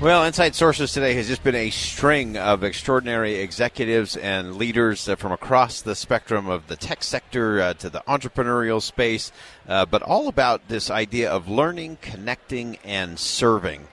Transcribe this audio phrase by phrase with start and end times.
[0.00, 5.16] Well, Inside Sources today has just been a string of extraordinary executives and leaders uh,
[5.16, 9.32] from across the spectrum of the tech sector uh, to the entrepreneurial space,
[9.66, 13.88] uh, but all about this idea of learning, connecting, and serving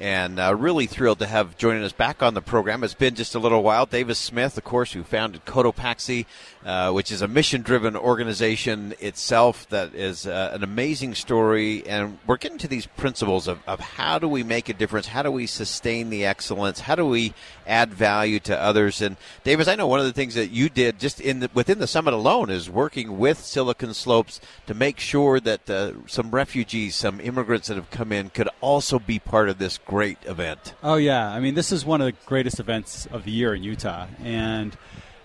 [0.00, 2.82] and uh, really thrilled to have joining us back on the program.
[2.82, 3.84] It's been just a little while.
[3.84, 6.24] Davis Smith, of course, who founded Cotopaxi,
[6.64, 11.86] uh, which is a mission-driven organization itself that is uh, an amazing story.
[11.86, 15.06] And we're getting to these principles of, of how do we make a difference?
[15.06, 16.80] How do we sustain the excellence?
[16.80, 17.34] How do we
[17.66, 19.02] add value to others?
[19.02, 21.78] And Davis, I know one of the things that you did just in the, within
[21.78, 26.94] the summit alone is working with Silicon Slopes to make sure that uh, some refugees,
[26.94, 30.74] some immigrants that have come in, could also be part of this great event.
[30.84, 33.64] Oh yeah, I mean this is one of the greatest events of the year in
[33.64, 34.76] Utah, and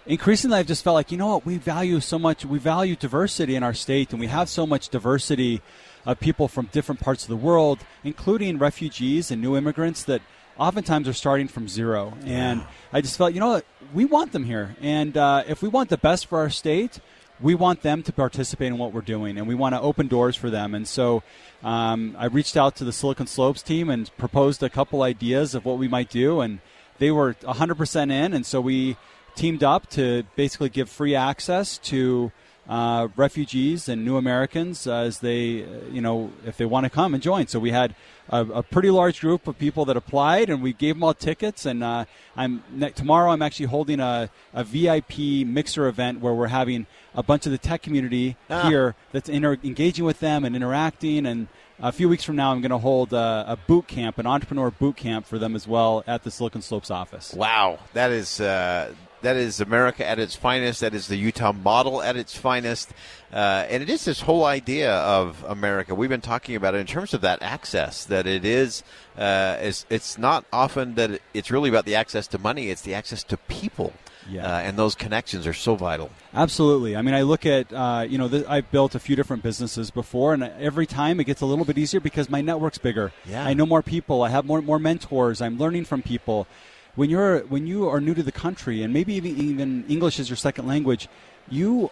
[0.07, 2.43] increasingly I've just felt like you know what we value so much.
[2.43, 5.61] We value diversity in our state, and we have so much diversity
[6.03, 10.23] of people from different parts of the world, including refugees and new immigrants that
[10.57, 12.17] oftentimes are starting from zero.
[12.25, 15.69] And I just felt you know what we want them here, and uh, if we
[15.69, 16.99] want the best for our state
[17.41, 20.35] we want them to participate in what we're doing and we want to open doors
[20.35, 20.73] for them.
[20.73, 21.23] And so
[21.63, 25.65] um, I reached out to the Silicon Slopes team and proposed a couple ideas of
[25.65, 26.59] what we might do, and
[26.99, 28.33] they were 100% in.
[28.33, 28.97] And so we
[29.35, 32.31] teamed up to basically give free access to
[32.67, 37.13] uh, refugees and new Americans as they, uh, you know, if they want to come
[37.13, 37.47] and join.
[37.47, 37.95] So we had
[38.29, 41.65] a, a, pretty large group of people that applied, and we gave them all tickets.
[41.65, 42.05] And uh,
[42.35, 43.31] I'm ne- tomorrow.
[43.31, 47.57] I'm actually holding a, a VIP mixer event where we're having a bunch of the
[47.57, 48.67] tech community Ah.
[48.67, 51.25] here that's inter- engaging with them and interacting.
[51.25, 51.47] And
[51.79, 54.71] a few weeks from now, I'm going to hold a, a boot camp, an entrepreneur
[54.71, 57.33] boot camp for them as well at the Silicon Slopes office.
[57.33, 60.81] Wow, that is uh, that is America at its finest.
[60.81, 62.91] That is the Utah model at its finest,
[63.33, 65.95] uh, and it is this whole idea of America.
[65.95, 68.05] We've been talking about it in terms of that access.
[68.05, 68.83] That it is,
[69.17, 72.69] uh, it's, it's not often that it's really about the access to money.
[72.69, 73.93] It's the access to people,
[74.29, 74.45] Yeah.
[74.45, 76.11] uh, and those connections are so vital.
[76.33, 76.95] Absolutely.
[76.95, 79.89] I mean, I look at, uh, you know, th- I've built a few different businesses
[79.91, 83.11] before, and every time it gets a little bit easier because my network's bigger.
[83.25, 83.43] Yeah.
[83.45, 84.21] I know more people.
[84.23, 85.41] I have more more mentors.
[85.41, 86.47] I'm learning from people.
[86.95, 90.29] When you're when you are new to the country, and maybe even even English is
[90.29, 91.07] your second language,
[91.49, 91.91] you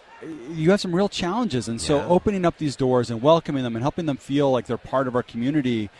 [0.50, 1.68] you have some real challenges.
[1.68, 2.06] And so, Yeah.
[2.06, 5.14] opening up these doors and welcoming them and helping them feel like they're part of
[5.14, 5.90] our community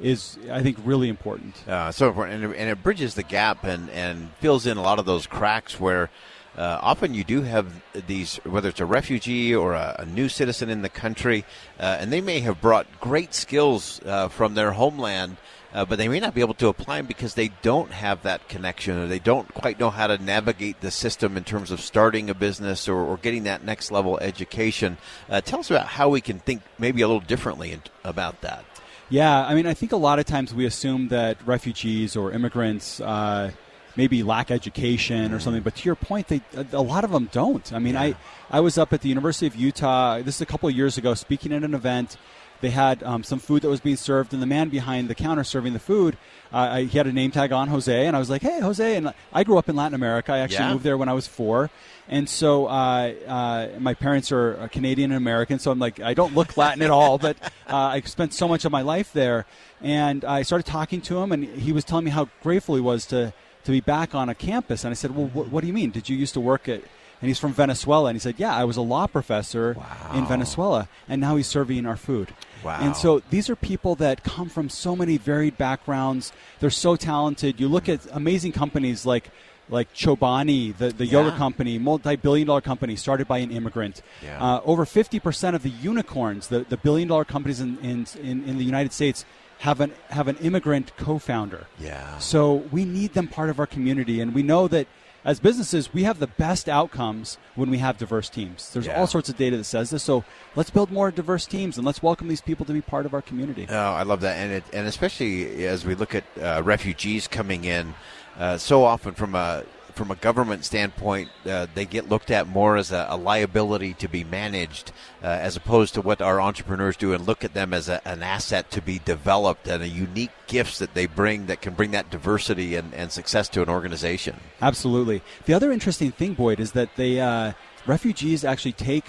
[0.00, 1.68] is, I think, really important.
[1.68, 4.82] Uh, so important, and it, and it bridges the gap and, and fills in a
[4.82, 6.10] lot of those cracks where
[6.56, 10.70] uh, often you do have these, whether it's a refugee or a, a new citizen
[10.70, 11.44] in the country,
[11.80, 15.36] uh, and they may have brought great skills uh, from their homeland.
[15.72, 18.48] Uh, but they may not be able to apply them because they don't have that
[18.48, 22.30] connection or they don't quite know how to navigate the system in terms of starting
[22.30, 24.96] a business or, or getting that next level education.
[25.28, 28.64] Uh, tell us about how we can think maybe a little differently in, about that.
[29.10, 33.00] Yeah, I mean, I think a lot of times we assume that refugees or immigrants
[33.00, 33.50] uh,
[33.96, 36.40] maybe lack education or something, but to your point, they
[36.72, 37.72] a lot of them don't.
[37.72, 38.14] I mean, I
[38.50, 40.18] I was up at the University of Utah.
[40.20, 42.16] This is a couple of years ago, speaking at an event.
[42.60, 45.44] They had um, some food that was being served, and the man behind the counter
[45.44, 46.16] serving the food,
[46.50, 48.96] uh, I, he had a name tag on, Jose, and I was like, "Hey, Jose!"
[48.96, 50.32] And I grew up in Latin America.
[50.32, 50.72] I actually Yeah.
[50.72, 51.68] moved there when I was four,
[52.08, 55.58] and so uh, uh, my parents are uh, Canadian and American.
[55.58, 57.36] So I'm like, I don't look Latin at all, but
[57.68, 59.44] uh, I spent so much of my life there,
[59.82, 63.04] and I started talking to him, and he was telling me how grateful he was
[63.06, 63.34] to
[63.64, 64.84] to be back on a campus.
[64.84, 65.90] And I said, "Well, wh- what do you mean?
[65.90, 66.80] Did you used to work at?"
[67.22, 69.76] And he's from Venezuela, and he said, "Yeah, I was a law professor
[70.14, 72.78] in Venezuela, and now he's serving our food." Wow.
[72.80, 76.32] And so these are people that come from so many varied backgrounds.
[76.60, 77.60] They're so talented.
[77.60, 79.30] You look at amazing companies like
[79.70, 81.12] like Chobani, the, the Yeah.
[81.22, 84.02] yoga company, multi billion dollar company started by an immigrant.
[84.22, 84.38] Yeah.
[84.42, 88.58] Uh, over 50% of the unicorns, the, the billion dollar companies in, in, in, in
[88.58, 89.24] the United States,
[89.58, 91.66] have an, have an immigrant co founder.
[91.78, 92.18] Yeah.
[92.18, 94.20] So we need them part of our community.
[94.20, 94.86] And we know that
[95.24, 98.70] as businesses, we have the best outcomes when we have diverse teams.
[98.72, 98.98] There's Yeah.
[99.00, 100.02] all sorts of data that says this.
[100.02, 100.22] So
[100.54, 103.22] let's build more diverse teams and let's welcome these people to be part of our
[103.22, 103.66] community.
[103.70, 107.64] Oh, I love that, and it, and especially as we look at uh, refugees coming
[107.64, 107.94] in,
[108.38, 109.62] uh, so often from a
[109.94, 114.08] from a government standpoint, uh, they get looked at more as a, a liability to
[114.08, 114.92] be managed,
[115.22, 118.22] uh, as opposed to what our entrepreneurs do, and look at them as a, an
[118.22, 122.10] asset to be developed and a unique gifts that they bring that can bring that
[122.10, 124.40] diversity and, and success to an organization.
[124.60, 125.22] Absolutely.
[125.46, 127.52] The other interesting thing, Boyd, is that they uh,
[127.86, 129.04] refugees actually take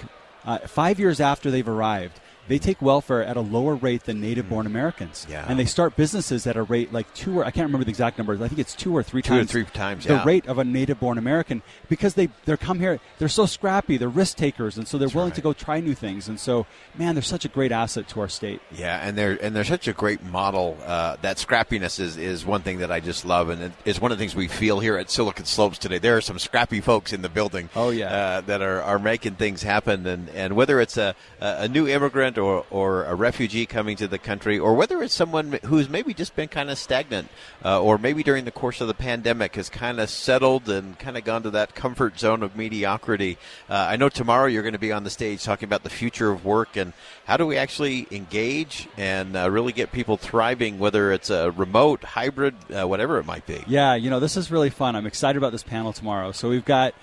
[0.45, 2.19] uh, five years after they've arrived.
[2.47, 5.31] They take welfare at a lower rate than native-born Americans, Mm.
[5.31, 5.45] Yeah.
[5.47, 8.17] and they start businesses at a rate like two or I can't remember the exact
[8.17, 8.41] numbers.
[8.41, 10.23] I think it's two or three Two or times three times, the yeah.
[10.25, 12.99] rate of a native-born American because they they come here.
[13.19, 13.97] They're so scrappy.
[13.97, 16.27] They're risk takers, and so they're willing to go try new things.
[16.27, 16.65] And so,
[16.97, 18.61] man, they're such a great asset to our state.
[18.71, 20.77] Yeah, and they're and they're such a great model.
[20.85, 24.11] Uh, that scrappiness is, is one thing that I just love, and it is one
[24.11, 25.97] of the things we feel here at Silicon Slopes today.
[25.97, 27.69] There are some scrappy folks in the building.
[27.75, 28.13] Oh, yeah.
[28.13, 32.34] uh, that are, are making things happen, and, and whether it's a a new immigrant
[32.37, 36.35] or or a refugee coming to the country, or whether it's someone who's maybe just
[36.35, 37.27] been kind of stagnant,
[37.63, 41.17] uh, or maybe during the course of the pandemic has kind of settled and kind
[41.17, 43.37] of gone to that comfort zone of mediocrity.
[43.69, 46.29] Uh, I know tomorrow you're going to be on the stage talking about the future
[46.31, 46.93] of work and
[47.25, 52.03] how do we actually engage and uh, really get people thriving, whether it's a remote,
[52.03, 53.63] hybrid, uh, whatever it might be.
[53.67, 54.95] Yeah, you know, this is really fun.
[54.95, 56.31] I'm excited about this panel tomorrow.
[56.31, 56.93] So we've got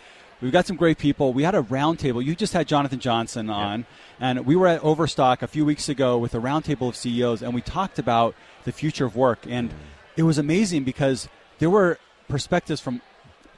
[0.41, 1.33] we've got some great people.
[1.33, 2.25] We had a roundtable.
[2.25, 3.87] You just had Jonathan Johnson on,
[4.23, 7.53] and we were at Overstock a few weeks ago with a roundtable of CEOs, and
[7.53, 9.75] we talked about the future of work, and
[10.17, 11.29] it was amazing because
[11.59, 11.99] there were
[12.29, 13.03] perspectives from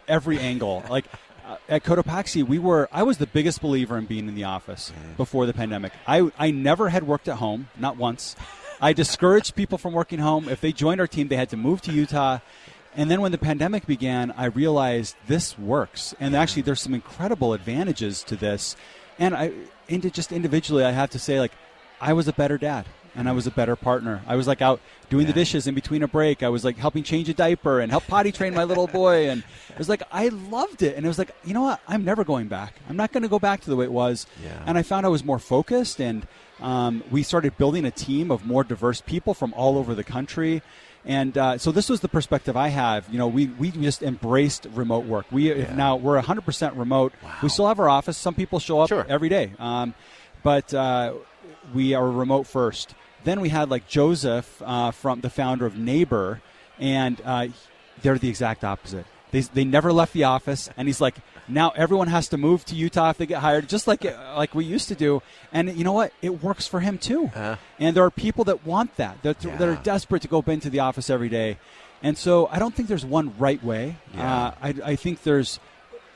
[0.09, 0.83] every angle.
[0.91, 1.05] Like
[1.47, 2.89] uh, at Cotopaxi, we were.
[2.91, 5.93] I was the biggest believer in being in the office before the pandemic.
[6.07, 8.35] I I never had worked at home, not once.
[8.81, 10.49] I discouraged people from working home.
[10.49, 12.39] If they joined our team, they had to move to Utah.
[12.97, 16.15] And then when the pandemic began, I realized this works.
[16.19, 18.77] And actually, there's some incredible advantages to this.
[19.19, 19.53] And I,
[19.89, 21.53] into just individually, I have to say, like,
[22.01, 24.23] I was a better dad and I was a better partner.
[24.27, 26.43] I was like out doing the dishes in between a break.
[26.43, 29.31] I was like helping change a diaper and help potty train my little boy.
[29.31, 30.97] And it was like, I loved it.
[30.97, 31.81] And it was like, you know what?
[31.87, 32.75] I'm never going back.
[32.89, 34.27] I'm not going to go back to the way it was.
[34.43, 34.63] Yeah.
[34.67, 36.27] And I found I was more focused and
[36.61, 40.63] um, we started building a team of more diverse people from all over the country.
[41.07, 43.07] And uh, so this was the perspective I have.
[43.11, 45.27] You know, we, we just embraced remote work.
[45.31, 47.13] We now we're 100% remote.
[47.43, 48.17] We still have our office.
[48.17, 49.05] Some people show up Sure.
[49.09, 49.95] every day, um,
[50.43, 51.13] but uh,
[51.75, 52.95] we are remote first.
[53.25, 56.41] Then we had like Joseph uh, from the founder of Neighbor,
[56.79, 57.49] and uh,
[58.03, 59.07] they're the exact opposite.
[59.31, 61.17] They, they never left the office, and he's like,
[61.49, 64.65] now everyone has to move to Utah if they get hired, just like like we
[64.65, 65.23] used to do.
[65.53, 66.13] And you know what?
[66.23, 67.31] It works for him too.
[67.79, 69.23] And there are people that want that.
[69.23, 71.59] That that are desperate to go into the office every day.
[72.03, 73.97] And so I don't think there's one right way.
[74.15, 74.37] Yeah.
[74.37, 75.59] Uh, I, I think there's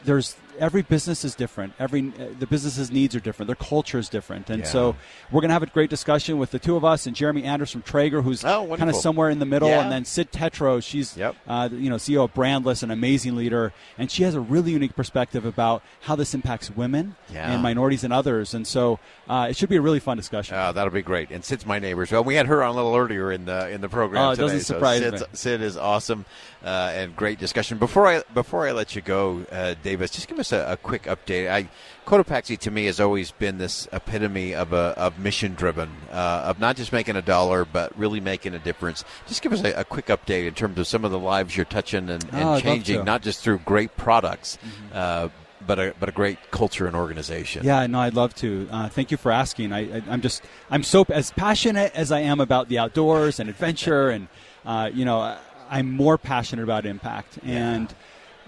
[0.04, 1.72] there's every business is different.
[1.78, 3.46] Every uh, the business's needs are different.
[3.48, 4.68] Their culture is different, and Yeah.
[4.68, 4.96] so
[5.30, 7.70] we're going to have a great discussion with the two of us and Jeremy Andrus
[7.70, 9.82] from Traeger, who's Oh, kind of somewhere in the middle, Yeah.
[9.82, 10.82] and then Sid Tetro.
[10.82, 11.36] She's Yep.
[11.46, 14.96] uh, you know CEO of Brandless, an amazing leader, and she has a really unique
[14.96, 17.52] perspective about how this impacts women Yeah.
[17.52, 18.54] and minorities and others.
[18.54, 18.98] And so
[19.28, 20.56] uh, it should be a really fun discussion.
[20.56, 21.30] Uh, that'll be great.
[21.30, 22.24] And Sid's my neighbor well.
[22.24, 24.42] We had her on a little earlier in the in the program Oh, it today.
[24.46, 25.26] doesn't so surprise Sid's- me.
[25.32, 26.24] Sid is awesome
[26.64, 27.78] uh, and great discussion.
[27.78, 31.04] Before I before I let you go, uh, Davis, just give us a, a quick
[31.04, 31.50] update.
[31.50, 31.68] I
[32.06, 36.58] Cotopaxi to me has always been this epitome of a of mission driven, uh, of
[36.58, 39.04] not just making a dollar but really making a difference.
[39.26, 41.66] Just give us a, a quick update in terms of some of the lives you're
[41.66, 42.96] touching and, Oh, and I'd changing.
[42.98, 43.04] Mm-hmm.
[43.06, 44.58] not just through great products.
[44.92, 45.28] Uh,
[45.66, 47.64] but a, but a great culture and organization.
[47.64, 48.68] Yeah, no, I'd love to.
[48.70, 49.72] Uh, thank you for asking.
[49.72, 53.50] I, I, I'm just, I'm so as passionate as I am about the outdoors and
[53.50, 54.28] adventure, and
[54.64, 55.36] uh, you know,
[55.68, 57.40] I'm more passionate about impact.
[57.44, 57.92] And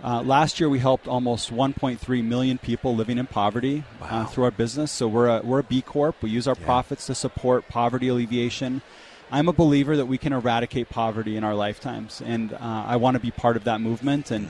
[0.02, 4.50] uh, last year we helped almost 1.3 million people living in poverty uh, through our
[4.50, 4.90] business.
[4.90, 6.22] So we're a, we're a B Corp.
[6.22, 8.82] We use our profits to support poverty alleviation.
[9.30, 13.14] I'm a believer that we can eradicate poverty in our lifetimes, and uh, I want
[13.14, 14.30] to be part of that movement.
[14.30, 14.48] And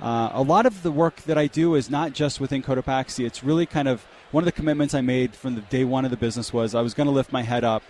[0.00, 3.26] uh, a lot of the work that I do is not just within Cotopaxi.
[3.26, 6.10] It's really kind of one of the commitments I made from the day one of
[6.10, 7.82] the business was I was going to lift my head up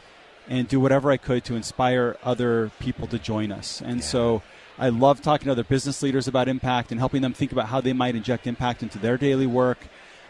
[0.49, 3.80] and do whatever I could to inspire other people to join us.
[3.80, 4.42] And so
[4.78, 7.81] I love talking to other business leaders about impact and helping them think about how
[7.81, 9.78] they might inject impact into their daily work.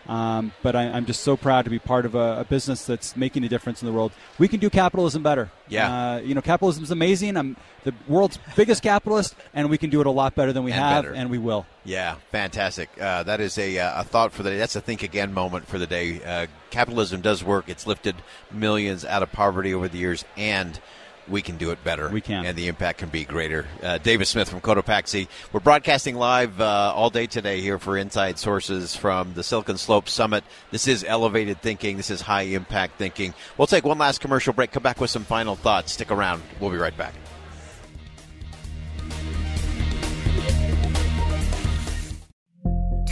[0.07, 3.17] Um, but I, am just so proud to be part of a, a, business that's
[3.17, 4.13] making a difference in the world.
[4.39, 5.51] We can do capitalism better.
[5.67, 6.17] Yeah.
[6.17, 7.39] Uh, you know, capitalism is amazing.
[7.39, 10.73] I'm the world's biggest capitalist, and we can do it a lot better than we
[10.73, 11.15] and have, better.
[11.15, 11.65] and we will.
[11.85, 12.91] Yeah, fantastic.
[13.01, 14.59] Uh, that is a, uh, a thought for the day.
[14.59, 16.23] That's a think again moment for the day.
[16.23, 17.71] Uh, capitalism does work.
[17.71, 18.17] It's lifted
[18.53, 20.79] millions out of poverty over the years, and
[21.29, 22.09] we can do it better.
[22.09, 22.45] We can.
[22.45, 23.67] And the impact can be greater.
[23.83, 25.29] Uh, Davis Smith from Cotopaxi.
[25.53, 30.13] We're broadcasting live uh, all day today here for Inside Sources from the Silicon Slopes
[30.13, 30.45] Summit.
[30.71, 31.97] This is elevated thinking.
[31.97, 33.35] This is high impact thinking.
[33.57, 35.93] We'll take one last commercial break, come back with some final thoughts.
[35.93, 36.43] Stick around.
[36.61, 37.15] We'll be right back.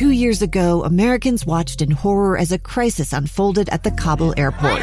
[0.02, 4.83] Two years ago, Americans watched in horror as a crisis unfolded at the Kabul airport.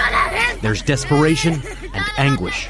[0.61, 1.61] There's desperation
[1.93, 2.69] and anguish.